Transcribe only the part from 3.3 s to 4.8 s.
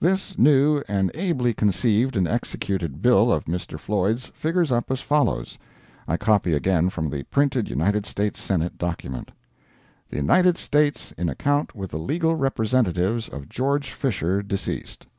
of Mr. Floyd's figures